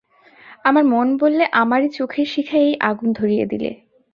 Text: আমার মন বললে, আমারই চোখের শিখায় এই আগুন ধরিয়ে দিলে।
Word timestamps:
আমার 0.65 0.83
মন 0.83 1.07
বললে, 1.17 1.43
আমারই 1.53 1.89
চোখের 1.89 2.25
শিখায় 2.25 2.65
এই 2.65 2.75
আগুন 2.81 3.09
ধরিয়ে 3.13 3.45
দিলে। 3.45 3.71